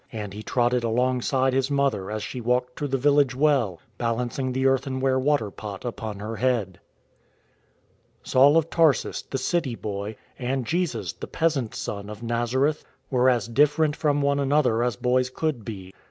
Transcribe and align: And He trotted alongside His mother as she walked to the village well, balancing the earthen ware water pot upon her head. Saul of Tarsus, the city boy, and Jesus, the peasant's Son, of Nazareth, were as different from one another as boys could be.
And 0.11 0.33
He 0.33 0.41
trotted 0.41 0.83
alongside 0.83 1.53
His 1.53 1.69
mother 1.69 2.09
as 2.09 2.23
she 2.23 2.41
walked 2.41 2.75
to 2.77 2.87
the 2.87 2.97
village 2.97 3.35
well, 3.35 3.79
balancing 3.99 4.51
the 4.51 4.65
earthen 4.65 4.99
ware 4.99 5.19
water 5.19 5.51
pot 5.51 5.85
upon 5.85 6.17
her 6.17 6.37
head. 6.37 6.79
Saul 8.23 8.57
of 8.57 8.71
Tarsus, 8.71 9.21
the 9.21 9.37
city 9.37 9.75
boy, 9.75 10.15
and 10.39 10.65
Jesus, 10.65 11.13
the 11.13 11.27
peasant's 11.27 11.77
Son, 11.77 12.09
of 12.09 12.23
Nazareth, 12.23 12.83
were 13.11 13.29
as 13.29 13.47
different 13.47 13.95
from 13.95 14.23
one 14.23 14.39
another 14.39 14.81
as 14.81 14.95
boys 14.95 15.29
could 15.29 15.63
be. 15.63 15.93